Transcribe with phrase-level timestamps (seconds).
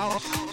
[0.00, 0.49] house